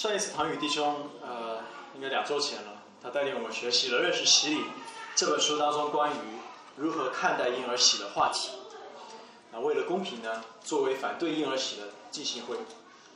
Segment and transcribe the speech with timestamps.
[0.00, 1.58] 上一次唐宇弟兄，呃，
[1.94, 4.60] 应该两周前了，他带领我们学习了《认识洗礼》
[5.14, 6.14] 这本书当中关于
[6.74, 8.48] 如何看待婴儿洗的话题。
[9.52, 12.56] 那为了公平呢，作为反对婴儿洗的进行会，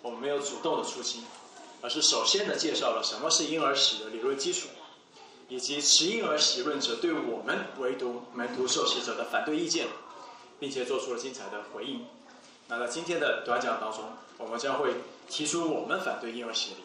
[0.03, 1.25] 我们没有主动的出击，
[1.81, 4.69] 而是首先的介绍了什么是婴儿洗的理论基础，
[5.49, 9.87] 以及持婴儿洗论者对我们唯独门徒受洗者的反对意见，
[10.61, 12.05] 并且做出了精彩的回应。
[12.69, 14.93] 那在今天的短讲当中，我们将会
[15.29, 16.77] 提出我们反对婴儿洗礼，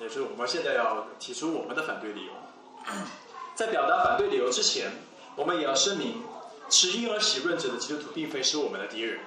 [0.00, 2.32] 也就是我们现在要提出我们的反对理由。
[3.54, 4.92] 在表达反对理由之前，
[5.36, 6.22] 我们也要声明，
[6.70, 9.20] 持婴儿洗润者的基督徒并非是我们的敌人。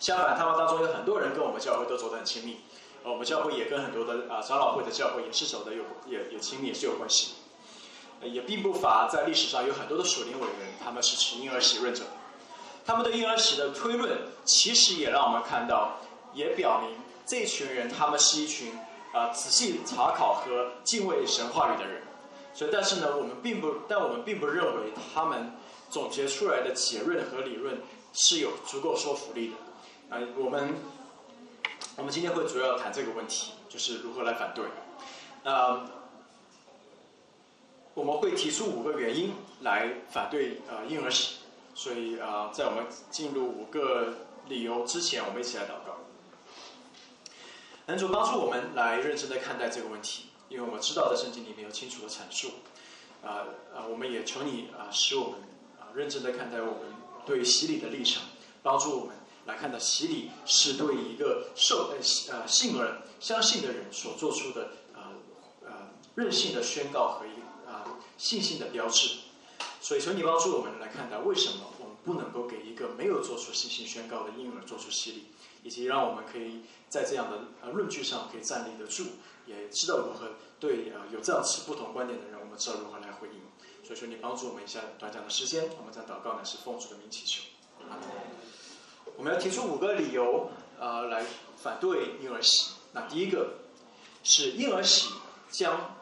[0.00, 2.58] 相反，他们当中有很多人跟我们教会都走得很亲密，
[3.02, 7.34] 我们教会也跟很多的啊长老会的教会也是走的有也也亲密，也是有关系。
[8.22, 12.04] 也并不乏在历史上有很多的属灵伟人，他们是持婴儿洗润者。
[12.86, 15.98] 他们对婴儿洗的推论，其实也让我们看到，
[16.32, 16.96] 也表明
[17.26, 18.72] 这群人他们是一群
[19.12, 22.02] 啊仔细查考和敬畏神话语的人。
[22.52, 25.52] 所以，但是呢，我们并不，但我们并不认为他们
[25.90, 30.16] 总结出来的结论和理论是有足够说服力的。
[30.16, 30.74] 啊，我们
[31.96, 34.66] 我们今天会主要谈这个问题，就是如何来反对。
[35.42, 35.84] 啊，
[37.94, 41.38] 我们会提出五个原因来反对呃婴儿洗。
[41.74, 44.14] 所以啊，在我们进入五个
[44.46, 45.98] 理由之前，我们一起来祷告。
[47.86, 52.50] 能主帮助我们来认真的看待这个问题，因为我们知道在圣经里面有清楚的阐述。
[53.22, 55.40] 啊啊，我们也求你啊，使我们
[55.80, 58.22] 啊认真的看待我们对洗礼的立场，
[58.62, 61.96] 帮助我们来看到洗礼是对一个受呃
[62.30, 65.16] 呃信而相信的人所做出的啊
[65.64, 67.30] 啊任性的宣告和一
[67.66, 69.16] 啊信心的标志。
[69.80, 75.24] 所以求你帮助我们来看待为什么我们不能够给一个没有做出信心宣告的婴儿做出洗礼，
[75.64, 79.04] 以及让我们可以在这样的呃论据上可以站立得住，
[79.46, 83.40] 也知道如何对呃有这样持不同观点的人，我们知道如何来回应。
[83.84, 87.42] 所以说你帮助我们一下短讲的时间，我们在祷告呢是奉主的名祈求。
[89.16, 91.26] 我们要提出五个理由啊来
[91.56, 92.74] 反对婴儿洗。
[92.92, 93.54] 那第一个
[94.22, 95.08] 是婴儿洗
[95.50, 95.96] 将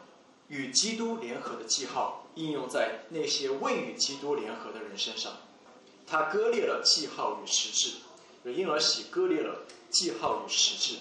[0.49, 2.19] 与基督联合的记号。
[2.35, 5.35] 应用在那些未与基督联合的人身上，
[6.07, 7.99] 它割裂了记号与实质，
[8.51, 9.61] 婴儿洗割裂了
[9.91, 10.99] 记号与实质。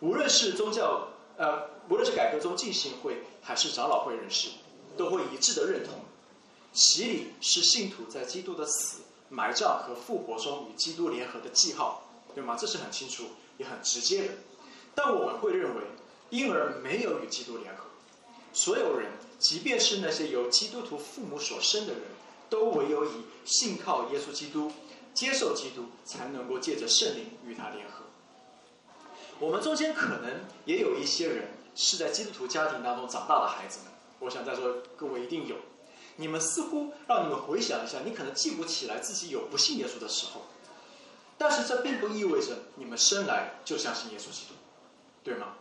[0.00, 4.48] 无论是宗教，呃，无论是改革宗浸信会还是长老会人士，
[4.96, 5.94] 都会一致的认同，
[6.72, 12.02] 洗礼是信徒在基督的死、埋葬和复活中与基督联合的记号，
[12.34, 12.56] 对吗？
[12.58, 13.24] 这是很清楚
[13.56, 14.34] 也很直接的。
[14.94, 15.82] 但我们会认为，
[16.30, 17.84] 婴儿没有与基督联合，
[18.52, 19.10] 所有人。
[19.38, 22.02] 即便是那些由基督徒父母所生的人，
[22.50, 24.72] 都唯有以信靠耶稣基督、
[25.18, 28.04] 接受基督，才能够借着圣灵与他联合。
[29.40, 35.56] 我们中间可能也有一些人是在基督徒家庭当中长大的孩子们，我想在座各位一定有。
[36.14, 40.42] 你们似乎让你们回想一下，你可能记不起来自己有不信耶稣的时候，
[41.36, 44.54] 但是这并不意味着你们生来就相信耶稣基督，
[45.24, 45.54] 对吗？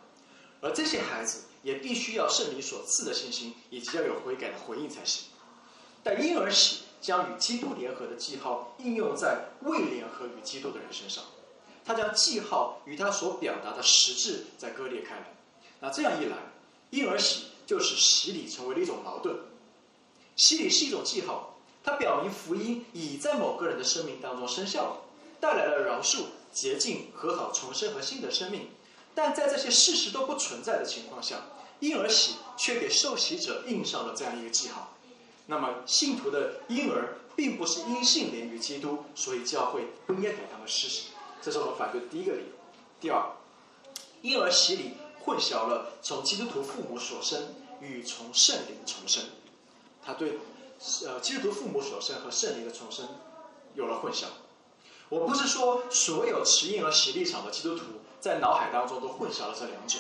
[0.62, 1.46] 而这些孩子。
[1.64, 5.26] 也必须要圣灵所赐的信心，以及要有悔改的回应才行。
[6.02, 11.24] 但婴儿喜将与基督联合的记号应用在未联合与基督的人身上，
[11.86, 15.36] 他将记号与他所表达的实质在割裂开来。
[15.80, 16.38] 那这样一来，
[16.90, 19.36] 婴儿喜就使洗礼成为了一种矛盾。
[20.36, 24.98] 洗礼是一种记号，它表明福音已在某个人的生命当中生效了，
[25.40, 28.70] 带来了饶恕、洁净、和好、重生和新的生命。
[29.16, 31.38] 但在这些事实都不存在的情况下，
[31.80, 34.94] 婴儿洗却给受洗者印上了这样一个记号。
[35.48, 41.08] 那么，信徒的婴儿并不是因信连于基督，所以教会不应该给他们施洗。
[41.42, 42.46] 这是我们反对第一个理由。
[43.00, 43.32] 第二，
[44.22, 44.94] 婴儿洗礼
[45.24, 49.24] 混淆了从基督徒父母所生与从圣灵重生。
[50.06, 50.38] 他对
[51.06, 53.08] 呃基督徒父母所生和圣灵的重生
[53.74, 54.26] 有了混淆。
[55.10, 57.84] 我不是说所有持婴儿洗礼场的基督徒。
[58.20, 60.00] 在脑海当中都混淆了这两者，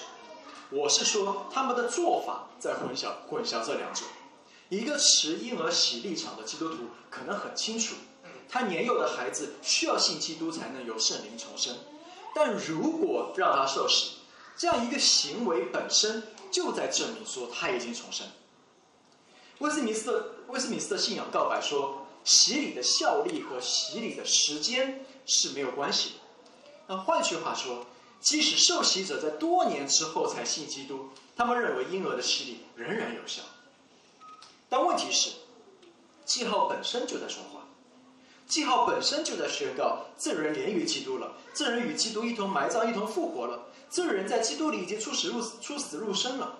[0.71, 4.05] 我是说他们的做法在混淆混淆这两者。
[4.69, 7.95] 一个持婴儿洗立场的基督徒可能很清楚，
[8.49, 11.75] 他年幼的孩子需要信基督才能由圣灵重生，
[12.35, 14.17] 但如果让他受洗，
[14.57, 18.27] 这样一个行为本身就在证明说他已经重生。
[19.59, 26.15] 威斯敏斯特威斯敏斯特信仰告白说，洗礼的效力和洗礼的时间是没有关系的。
[26.87, 27.85] 那换句话说。
[28.19, 33.43] 即使受洗者在多年之后才信基督，他们认为婴儿的洗礼仍然有效。
[34.69, 35.31] 但问题是，
[36.25, 37.65] 记号本身就在说话，
[38.45, 43.67] 记号本身就在宣告：这人连于基督了，这人与基督一同埋葬，一同复活了。
[43.89, 46.59] 这人在基督里已经出死入出死入生了。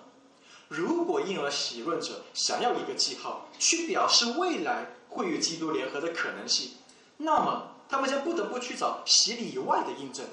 [0.68, 6.72] 如果婴儿喜论者想要一个记号，去表示未来会与基督联合的可能性，
[7.18, 10.26] 那么他们将不得不去找洗礼以外的印证。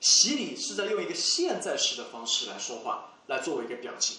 [0.00, 4.18] 洗礼是在用一个现在式的方式来说话，来作为一个表记。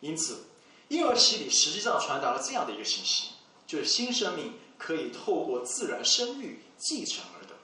[0.00, 0.44] 因此，
[0.92, 3.30] 婴儿洗礼实际上传达了这样的一个信息：
[3.66, 7.54] 就是新生命可以透过自然生育继承而得。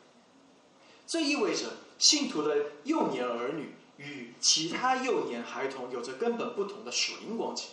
[1.07, 1.67] 这意味着
[1.99, 3.75] 信徒的幼年儿女。
[3.99, 7.67] 与其他幼年孩童有着根本不同的属灵光景。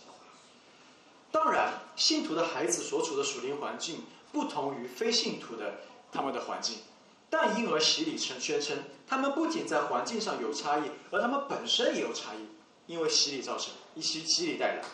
[1.30, 4.00] 当然，信徒的孩子所处的属灵环境
[4.32, 5.78] 不同于非信徒的
[6.10, 6.78] 他们的环境，
[7.30, 8.76] 但婴儿洗礼称宣称，
[9.06, 12.38] 他们不仅在环境上有差异，而他们本身也有差异，
[12.88, 14.84] 因为洗礼造成，以洗洗礼带来。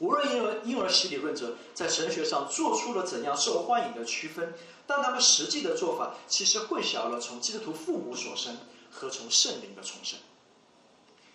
[0.00, 4.52] 无论婴儿婴儿洗礼论者在神学上做出了怎样受欢迎的区分，
[4.86, 8.58] 但他们实际的做法其实混淆了从基督徒父母所生。
[8.92, 10.18] 和从圣灵的重生。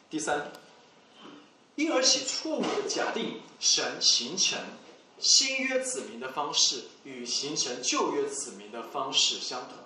[0.10, 0.52] 第三，
[1.76, 4.60] 婴儿洗错误的假定，神形成
[5.20, 9.78] 新约子民的方式与形成旧约子民的方式相同。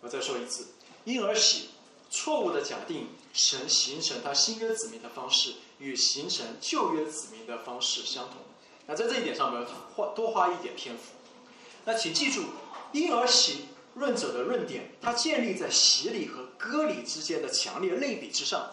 [0.00, 0.66] 我再说一次，
[1.04, 1.68] 婴儿洗
[2.10, 8.36] 错误的假定，神形成他新约子民的方式与形成旧约子民的方式相同。
[8.86, 11.12] 那在这一点上，我们要花多花一点篇幅。
[11.84, 12.44] 那请记住，
[12.92, 13.66] 婴儿起。
[13.96, 18.72] 论者的论点，它建立在洗礼和割礼之间的强烈类比之上，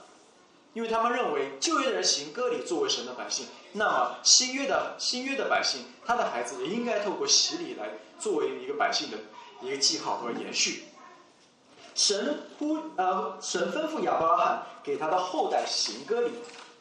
[0.74, 9.18] 因为他们认为旧约的人行割礼作为神的百姓，那么新约的新约的百姓，他的孩子也应该透过洗礼来作为一个百姓的
[9.62, 10.86] 一个记号和延续。
[11.94, 16.32] 神呼呃，神吩咐亚伯拉罕给他的后代行割礼，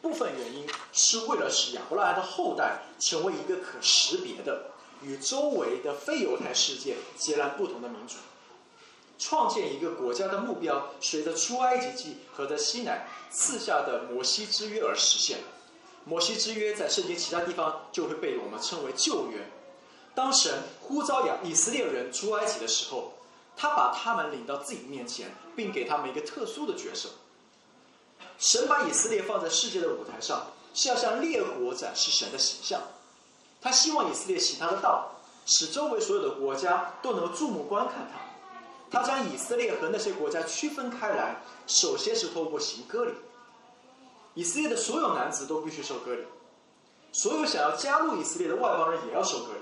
[0.01, 4.67] 部分原因是为了使亚伯拉罕的后代成为一个可识别的
[5.03, 8.17] 与周围的非犹太世界截然不同的民族。
[9.19, 15.41] 创建一个国家的目标，随着出埃及记和在西乃赐下的摩西之约而实现。
[16.05, 19.47] 摩西之约在圣经其他地方就会被我们称为旧约。
[20.15, 23.13] 当神呼召亚以色列人出埃及的时候，
[23.57, 27.09] 他把他们领到自己面前，并给他们一个特殊的角色。
[28.39, 32.81] 神把以色列放在世界的舞台上，是要向列国展示神的形象。
[33.61, 35.11] 他希望以色列行他的道，
[35.45, 38.19] 使周围所有的国家都能注目观看他。
[38.91, 43.13] 他将以色列和那些国家区分开来，首先是透过行割礼。
[44.35, 46.25] 以色列的所有男子都必须受割礼，
[47.13, 49.61] 所有想要加入以色列的外邦人也要受割礼。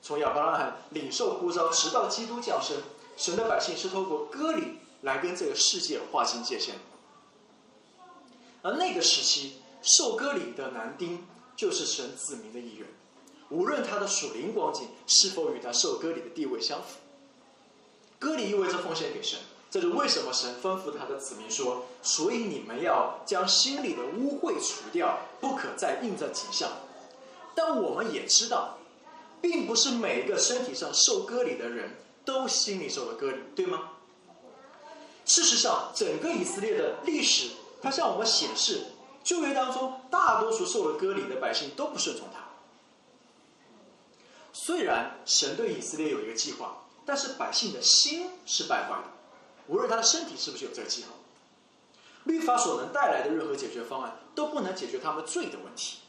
[0.00, 2.76] 从亚伯拉罕领受呼召，直到基督降生，
[3.20, 6.76] 神的百姓是透过割礼来跟这个世界划清界限。
[8.62, 12.88] 而那个时期受割礼的男丁，就是神子民的一员，
[13.50, 16.96] 无论他的属灵光景是否与他受割礼的地位相符。
[18.18, 19.38] 割礼意味着奉献给神，
[19.70, 26.70] 这是为什么神吩咐他的子民说：“所以你们要将心里的污秽除掉，不可再印着景象。”
[27.54, 28.78] 但我们也知道，
[29.42, 31.98] 并不是每一个身体上受割礼的人
[32.32, 33.92] 都心里受了割礼，对吗？
[35.24, 37.50] 事实上，整个以色列的历史，
[37.82, 38.86] 它向我们显示，
[39.22, 42.40] 旧约当中大多数受了割礼的百姓都不顺从他。
[44.52, 46.76] 虽然神对以色列有一个计划。
[47.06, 49.08] 但是百姓的心是败坏的，
[49.66, 51.14] 无论他的身体是不是有这个记号，
[52.22, 56.00] 律法所能带来的任何解决方案都不能解决他们罪的问题。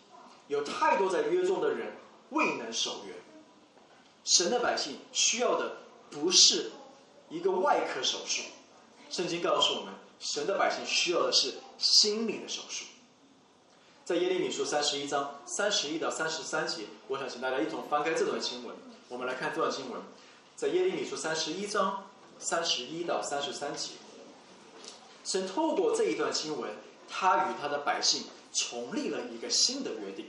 [0.47, 1.93] 有太多在约中的人
[2.31, 3.15] 未能守约，
[4.23, 5.77] 神的百姓需要的
[6.11, 6.71] 不是
[7.29, 8.43] 一个外科手术，
[9.09, 12.85] 圣经告诉我们，神的百姓需要的是心理的手术。
[14.03, 18.75] 在耶利米书三十一章三十一到三十三节，我想请大家一同翻开这段经文，
[19.07, 20.01] 我们来看这段经文。
[20.55, 23.91] 在耶利米书三十一章三十一到三十三节，
[25.23, 26.71] 神透过这一段经文，
[27.07, 30.27] 他与他的百姓重立了一个新的约定。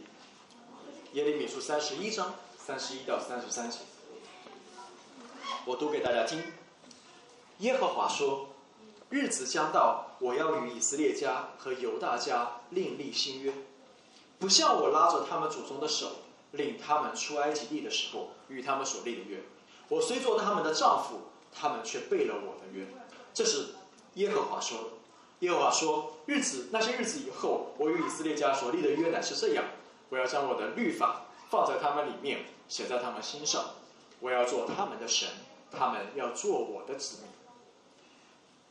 [1.14, 2.34] 耶利米书三十一章
[2.64, 3.78] 三十一到三十三节，
[5.64, 6.42] 我读给大家听。
[7.58, 8.48] 耶和华说
[9.10, 13.52] ：“日子将到，我要与以色列家和犹大家另立新约，
[14.40, 16.16] 不像我拉着他们祖宗的手，
[16.50, 19.40] 领他们出埃及地的时候与他们所立的约。”
[19.88, 21.20] 我虽做他们的丈夫，
[21.54, 22.84] 他们却背了我的约。
[23.32, 23.68] 这是
[24.14, 24.84] 耶和华说的。
[25.40, 29.64] 耶和华说：“日子那些日子以后，我与以色列家所立的约乃是这样：
[30.08, 33.64] 我要将我的律法放在他们里面，写在他们心上。
[34.20, 35.28] 我要做他们的神，
[35.76, 37.30] 他们要做我的子民。”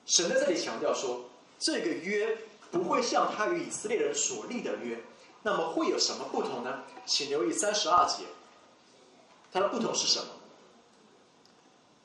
[0.05, 1.29] 神在这里强调说，
[1.59, 2.37] 这个约
[2.71, 5.01] 不会像他与以色列人所立的约。
[5.43, 6.83] 那么会有什么不同呢？
[7.05, 8.25] 请留意三十二节，
[9.51, 10.27] 它的不同是什么？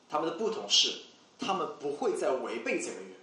[0.09, 1.01] 他们的不同是，
[1.37, 3.15] 他们不会再违背这个约。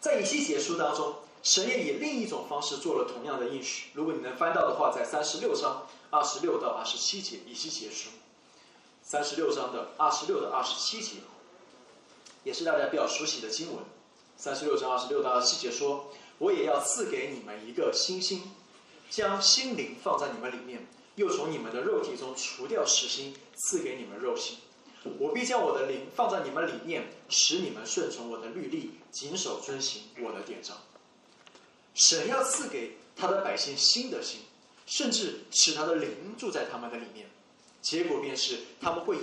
[0.00, 3.90] 在以西结书当中，神也以另一种方式做了同样的应许。
[3.92, 8.08] 如果你能翻到的话，在三十六章二十六到二十七节，以西结书
[9.14, 11.18] 三十六章的二十六到二十七节，
[12.42, 13.84] 也是大家比较熟悉的经文。
[14.36, 18.42] 三十六章二十六到二十七节说：“我也要赐给你们一个新心，
[19.08, 24.58] 将心灵放在你们里面，又从你们的肉体中除掉实心，赐给你们肉心。
[25.20, 30.76] 我必将我的灵放在你们里面，使你们顺从我的律例，谨守遵行我的典章。
[31.94, 34.40] 神要赐给他的百姓新的心，
[34.86, 37.30] 甚至使他的灵住在他们的里面。
[37.84, 39.20] 结果便是他们会以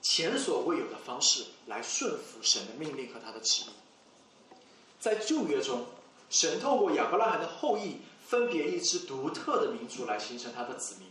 [0.00, 4.54] 前所未有的方式来顺服神的命令和他的旨意。
[4.98, 5.84] 在旧约中，
[6.30, 11.06] 神透过亚伯拉罕的后裔，分别一支独特的民族来形成他的子民。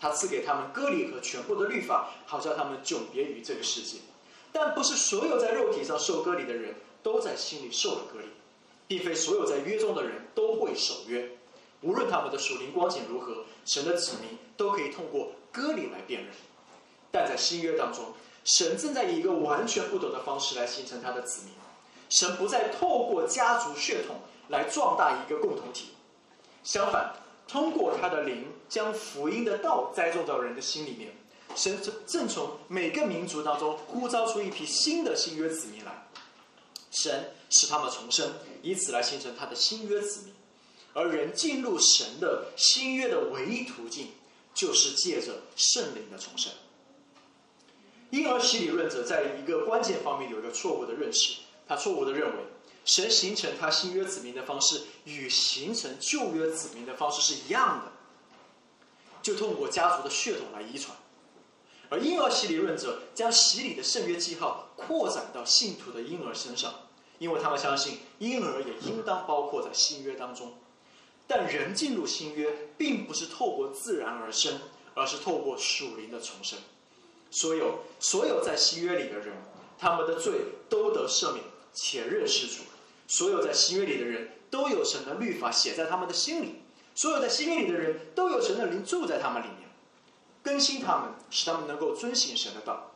[0.00, 3.98] 他赐给他们割礼和全部的律法，好叫他们迥别于这个世界。
[4.50, 8.26] 但不是所有在肉体上受割礼的人都在心里受了割礼，
[8.86, 11.37] 并非所有在约中的人都会守约。
[11.82, 16.32] 无论他们的属灵光景如何，神的子民都可以通过割礼来辨认。
[17.10, 18.12] 但在新约当中，
[18.44, 21.54] 神正在以一个完全不同的方式来形成他的子民。
[22.10, 24.16] 神不再透过家族血统
[24.48, 25.90] 来壮大一个共同体，
[26.64, 27.14] 相反，
[27.46, 31.12] 通过他的灵将福音的道栽种到人的心里面。
[31.54, 36.06] 神正从每个民族当中呼召出一批新的新约子民来，
[36.90, 38.32] 神使他们重生，
[38.62, 40.34] 以此来形成他的新约子民。
[40.94, 44.08] 而人进入神的新约的唯一途径，
[44.54, 46.52] 就是借着圣灵的重生。
[48.10, 51.40] 婴儿洗礼论者在一个关键方面有一个错误的认识。
[51.68, 52.42] 他错误的认为，
[52.86, 57.92] 神形成他新约子民的方式与形成旧约子民的方式是一样的，
[59.20, 60.96] 就通过家族的血统来遗传。
[61.90, 66.72] 而婴儿洗礼论者将洗礼的圣约记号扩展到信徒的婴儿身上，
[67.18, 70.54] 因为他们相信婴儿也应当包括在新约当中。
[71.28, 74.58] 但人进入新约，并不是透过自然而生，
[74.94, 76.58] 而是透过属灵的重生。
[77.30, 79.36] 所有所有在新约里的人，
[79.78, 81.44] 他们的罪都得赦免。
[81.80, 82.62] 且认识主，
[83.06, 86.62] 所有在新约里的人都有神的律法写在他们的心里；
[86.96, 89.68] 所有在新约里的人都有神的灵住在他们里面，
[90.42, 92.90] 更新他们，使他们能够遵行神的道。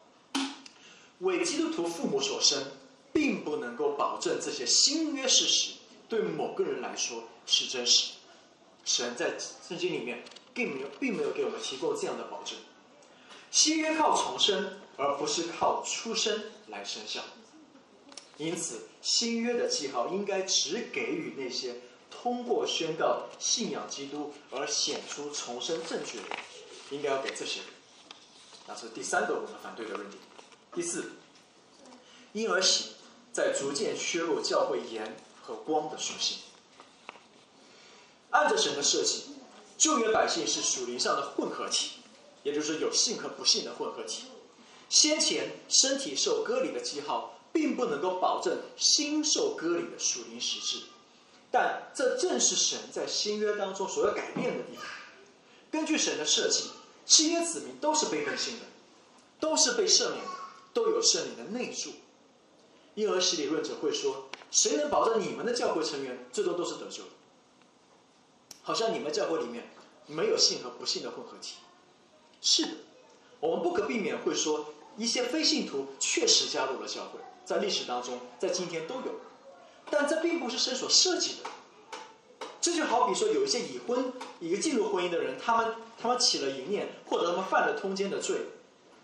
[1.21, 2.65] 为基督徒父母所生，
[3.12, 5.75] 并不能够保证这些新约事实
[6.09, 8.15] 对某个人来说是真实。
[8.85, 12.59] 神在圣经里面并没有，并没有给我们提供这样的保证。
[13.51, 17.23] 新约靠重生，而不是靠出生来生效。
[18.39, 21.77] 因此，新约的记号应该只给予那些
[22.11, 26.39] 通过宣告信仰基督而显出重生证据的人，
[26.91, 27.69] 应该要给这些人。
[28.67, 30.21] 那是第三个我们反对的论点。
[30.75, 31.12] 第四，
[32.33, 32.93] 婴儿洗
[33.33, 36.39] 在逐渐削弱教会盐和光的属性。
[38.33, 39.23] 按着神的设计，
[39.79, 41.93] 旧约百姓是属灵上的混合体，
[42.43, 44.25] 也就是有信和不信的混合体。
[44.89, 47.39] 先前身体受割礼的记号。
[47.55, 50.85] 并不能够保证心受割礼的属灵实质，
[51.51, 54.87] 但这正是神在新约当中所要改变的地方。
[55.71, 56.71] 根据神的设计，
[57.05, 58.65] 新约子民都是被更新的，
[59.39, 60.31] 都是被赦免的，
[60.73, 61.91] 都有圣灵的内住。
[62.95, 67.11] 婴儿洗礼论者会说：“谁能保证你们的教会成员最终都是得救的？
[68.62, 69.71] 好像你们教会里面
[70.07, 71.57] 没有信和不信的混合体。”
[72.40, 72.73] 是的，
[73.40, 74.66] 我们不可避免会说
[74.97, 77.21] 一些非信徒确实加入了教会。
[77.45, 79.14] 在历史当中，在今天都有，
[79.90, 81.50] 但这并不是神所设计的。
[82.61, 88.37] 这就好比说，有一些已婚、一个进入婚姻的人，他们他们起了淫念，或者他们犯了通奸的罪，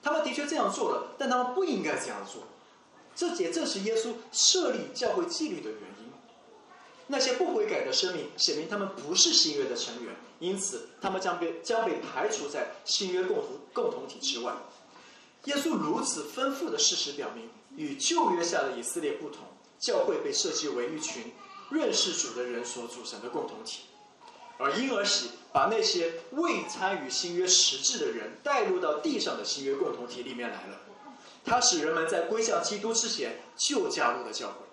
[0.00, 2.42] 他们的确这样做了，但他们不应该这样做。
[3.16, 6.07] 这也正是耶稣设立教会纪律的原因。
[7.08, 14.54] 那些不悔改的生命，显明他们不是新约的成员，因此他们将被将被排除在新约共同共同体之外。
[15.44, 17.50] 耶稣如此吩咐的事实表明。
[17.76, 19.44] 与旧约下的以色列不同，
[19.78, 21.32] 教会被设计为一群
[21.70, 23.82] 认识主的人所组成的共同体，
[24.58, 30.80] 而婴儿喜把那些未参与新约实质的人带入到地上的新约共同体里面来了。
[31.44, 34.66] 它使人们在归向基督之前就加入了教会，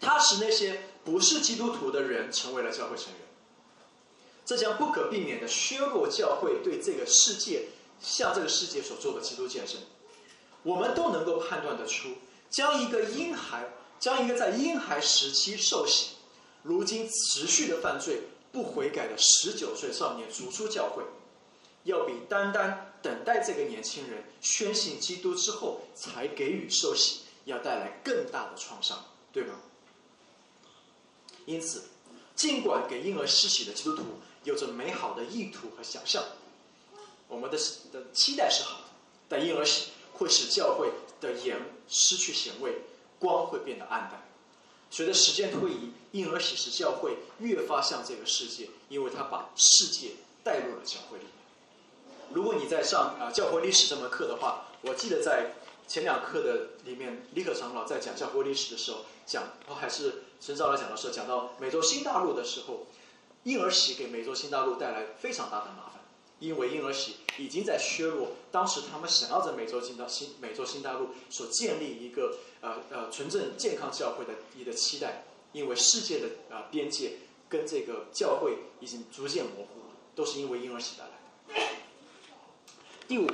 [0.00, 3.16] 它使那些不是基督徒的人成为了教会成员。
[4.44, 7.66] 这将不可避免的削弱教会对这个世界
[8.00, 9.76] 向这个世界所做的基督见证。
[10.62, 12.08] 我们都能够判断得出，
[12.50, 16.16] 将一个婴孩，将一个在婴孩时期受洗，
[16.62, 21.04] 如今持续的犯罪不悔改的十九岁少年逐出教会，
[21.84, 29.54] 要比单单等待这个年轻人宣信基督之后才给予受洗，要带来更大的创伤，对吗？
[31.50, 31.82] 因此，
[32.36, 34.04] 尽管给婴儿施洗的基督徒
[34.44, 36.22] 有着美好的意图和想象，
[37.26, 37.58] 我们的
[37.92, 38.84] 的期待是好的，
[39.28, 42.82] 但婴儿洗会使教会的盐失去咸味，
[43.18, 44.22] 光会变得暗淡。
[44.92, 50.12] 随着时间推移，婴儿洗使教会越发像这个世界，因为他把世界
[50.44, 51.32] 带入了教会里面。
[52.32, 55.54] 如果你在上啊教会历史这门课的话，我记得在
[55.90, 62.86] 前两课的里面，李可长老在讲教会历史的时候，讲哦还是陈长老讲的时候，讲到美洲新大陆的时候，
[63.42, 66.00] 婴儿洗给美洲新大陆带来非常大的麻烦，
[66.38, 77.14] 因为婴儿洗已经在削弱当时他们想要在美洲新大新美洲新大陆所建立一个呃呃纯正健康教会的一个期待，因为世界的啊边界
[77.48, 81.68] 跟这个教会已经逐渐模糊了，都是因为婴儿洗带来的。
[83.08, 83.26] 第五，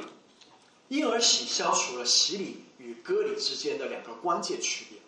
[0.89, 4.99] 婴儿洗消除了洗礼与割礼之间的两个关键区别。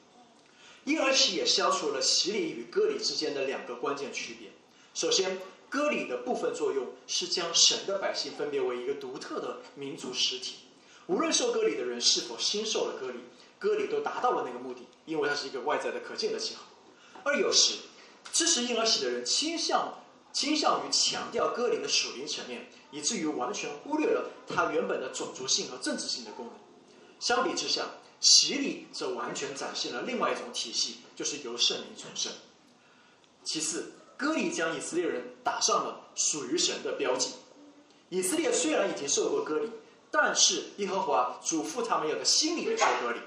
[0.84, 4.50] 婴儿洗也消除了洗礼与割礼之间的两个关键区别。
[4.94, 10.56] 首先，割礼的部分作用是将神的百姓分别为一个独特的民族实体。
[11.06, 13.20] 无论受割礼的人是否新受了割礼，
[13.58, 16.64] 割礼都达到了那个目的，因为它是一个外在的可见的记号。
[17.22, 17.74] 而有时，
[18.32, 19.94] 支持婴儿洗的人倾向。
[20.38, 26.54] 倾向于强调割礼的属灵层面，以至于完全忽略了它原本的种族性和政治性的功能。
[27.18, 27.84] 相比之下，
[28.20, 32.30] 洗礼则完全展现了另外一种体系，就是由圣灵重生。
[33.42, 37.30] 其次，割礼将以色列人打上了属于神的标记。
[38.08, 39.68] 以色列虽然已经受过割礼，
[40.08, 43.18] 但是耶和华嘱咐他们要在心里面受割礼。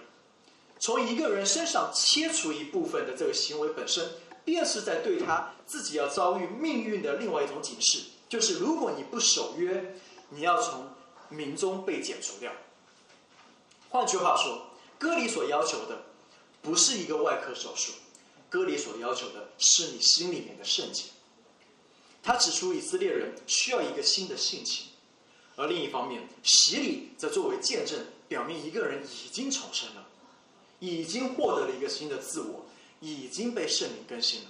[0.79, 4.09] 从一个人身上切除一部分的这个行为本身。
[4.51, 9.95] 便是在对他自己要遭遇命运的另外一种警示，就是如果你不守约，
[10.27, 10.89] 你要从
[11.29, 12.51] 民中被剪除掉。
[13.87, 14.67] 换句话说，
[14.99, 16.03] 割礼所要求的
[16.61, 17.93] 不是一个外科手术，
[18.49, 21.05] 割礼所要求的是你心里面的圣洁。
[22.21, 24.87] 他指出以色列人需要一个新的性情，
[25.55, 30.05] 而另一方面，洗礼则作为见证，表明一个人已经重生了，
[30.79, 32.65] 已经获得了一个新的自我。
[33.01, 34.47] 已经被圣灵更新了，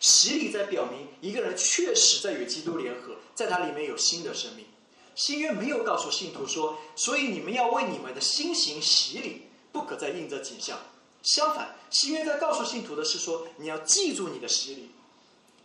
[0.00, 4.66] 洗礼在表明一个人确实在与基督联合，在他里面有新的生命。
[5.14, 10.78] 新约没有告诉信徒说，所以你们要为你们的心行洗礼，不可再印着景象。
[11.22, 14.90] 相反，新约在告诉信徒的是说，你要记住你的洗礼，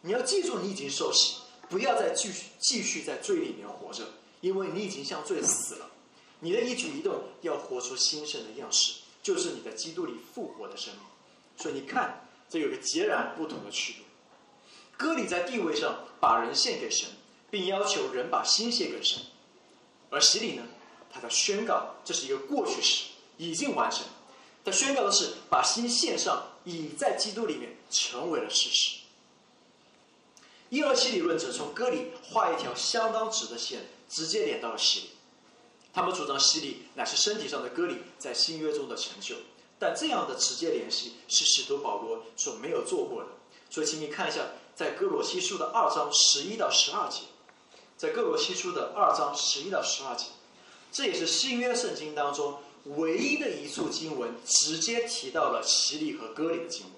[0.01, 1.37] 你要记住你已经受洗，
[1.67, 4.03] 不要再继续继续在罪里面活着，
[4.41, 5.89] 因为你已经向罪死了。
[6.41, 11.01] 你的一举一动要活出新生的样式，就是你在基督里复活的生命。
[11.59, 14.03] 所以你看，这有个截然不同的区别。
[14.95, 17.09] 割礼在地位上把人献给神，
[17.51, 19.19] 并要求人把心献给神；
[20.09, 20.63] 而洗礼呢，
[21.11, 24.05] 他在宣告这是一个过去式，已经完成。
[24.63, 28.99] 他宣告的是把心献上，已在基督里面成为了事实。
[30.69, 35.09] 婴儿洗礼论者从割礼画一条相当直的线，直接连到了洗礼。
[35.91, 39.35] 他们主张洗礼乃是身体上的割礼在新约中的成就。
[39.81, 43.29] 但这样的直接联系是使徒保罗所没有做过的，
[43.69, 44.41] 所以请你看一下，
[44.75, 47.21] 在哥罗西书的二章十一到十二节，
[47.95, 50.25] 在哥罗西书的二章十一到十二节，
[50.91, 52.59] 这也是新约圣经当中
[52.97, 56.91] 唯一的一处经文，直接提到了洗礼和割礼的经文。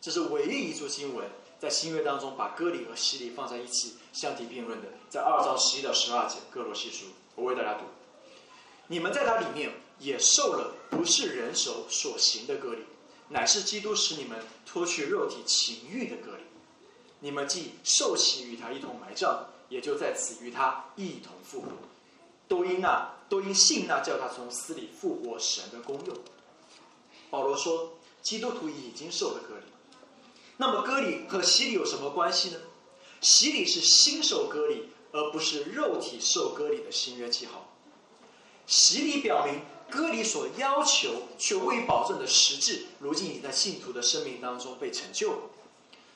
[0.00, 7.80] 这是唯一一处经文在新约当中把割礼和洗礼放在一起相提并论的，在二章十一到十二节哥罗西书，我为大家读，
[8.86, 9.72] 你们在它里面。
[9.98, 12.80] 也受了不是人手所行的割礼，
[13.28, 16.42] 乃是基督使你们脱去肉体情欲的割礼。
[17.20, 21.68] 你们既受洗与他一同埋葬，也就在此与他一同复活，
[22.46, 26.16] 都因那都因信那叫他从死里复活神的功用。
[27.30, 29.64] 保罗说，基督徒已经受了割礼，
[30.58, 32.58] 那么割礼和洗礼有什么关系呢？
[33.20, 37.70] 洗礼是新受割礼，而不是肉体受割礼的新约记号。
[38.66, 39.60] 洗礼表明。
[39.94, 45.38] 割礼所要求却未保证的实质，如今已经在信徒的生命当中被成就了。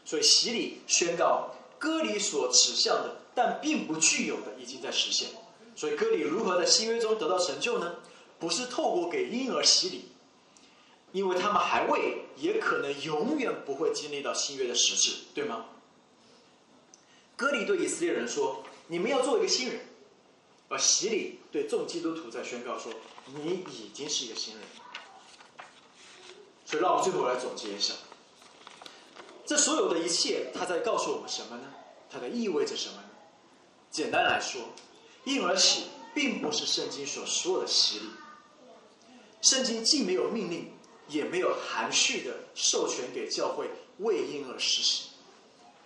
[0.04, 5.28] 所以洗礼宣告，割礼所指向的，但并不具有的，已经在实现。
[5.76, 7.94] 所以割礼如何在新约中得到成就呢？
[8.40, 10.04] 不是透过给婴儿洗礼，
[11.12, 15.66] 因为他们还未，也可能永远不会经历到新约的实质，对吗？
[17.36, 19.80] 割礼对以色列人说：“你们要做一个新人。”
[20.68, 22.92] 而洗礼对众基督徒在宣告说。
[23.34, 24.64] 你已经是一个新人，
[26.64, 27.92] 所以让我们最后来总结一下，
[29.44, 31.64] 这所有的一切，它在告诉我们什么呢？
[32.08, 33.10] 它在意味着什么呢？
[33.90, 34.62] 简单来说，
[35.24, 38.06] 婴儿洗并不是圣经所说的洗礼。
[39.42, 40.72] 圣经既没有命令，
[41.08, 45.10] 也没有含蓄的授权给教会为婴儿施洗。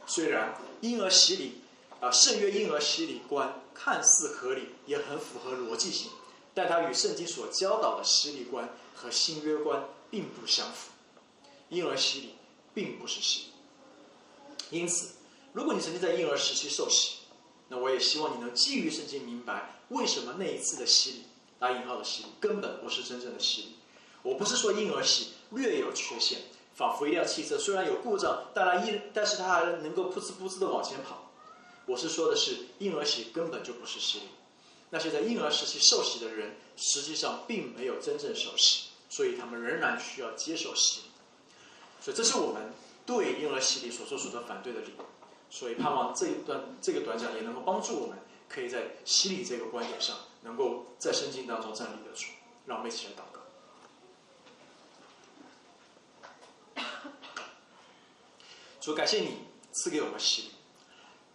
[0.06, 1.60] 虽然婴儿洗礼
[2.00, 6.10] 啊圣约婴儿洗礼观看似合理，也很符合逻辑性，
[6.54, 10.90] 但它与圣经所教导的洗礼观和新约观并不相符。
[11.68, 12.34] 婴儿洗礼
[12.74, 13.46] 并不是洗
[14.70, 15.12] 礼，因此，
[15.52, 17.18] 如果你曾经在婴儿时期受洗，
[17.68, 21.22] 那我也希望你能基于圣经明白为什么那一次的洗礼
[21.58, 23.76] （打引号的洗礼）根本不是真正的洗礼。
[24.22, 26.42] 我不是说婴儿洗略有缺陷，
[26.74, 31.21] 仿佛一辆汽车虽然有故障，但它一但是它还能够噗呲噗呲的往前跑。
[31.86, 34.24] 我是说的是婴儿洗根本就不是洗礼。
[34.90, 41.06] 那些在婴儿时期受洗的人，实际上并没有真正受洗，所以他们仍然需要接受洗礼。
[42.00, 42.72] 所以这是我们
[43.06, 45.04] 对婴儿洗礼所做出的反对的理由。
[45.50, 48.18] 所以盼望这一段这个短讲也能够帮助我们，
[48.48, 52.26] 可以在洗礼这个观点上，能够在圣经当中站立得住。
[52.66, 53.40] 让我们一起来祷告。
[58.80, 59.38] 主，感谢你
[59.72, 60.48] 赐给我们洗礼，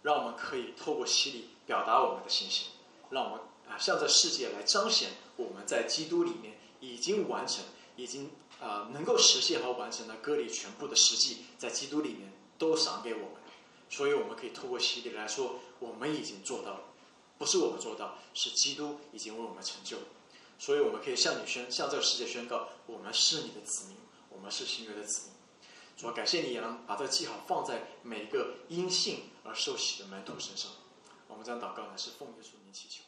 [0.02, 2.68] 让我们可以透过洗礼表达我们的信心，
[3.10, 7.64] 让我们啊向这世界来彰显我们在基督里面已经完成，
[7.96, 8.30] 已经
[8.60, 13.30] 啊能够实现和完成的割礼全部的实际，在基督里面都赏给我们。
[13.90, 16.80] 所以，我们可以透过洗礼来说，我们已经做到了，
[17.38, 19.96] 不是我们做到，是基督已经为我们成就。
[20.58, 23.96] 所以，我们可以向你宣，向这个世界宣告，我们是你的子民，
[24.28, 25.37] 我们是新约的子民。
[25.98, 30.70] 主要，感谢你也能把这个记号放在每一个因信而受洗的门徒身上。
[31.26, 33.02] 我们这样祷告呢，是奉耶稣名祈求。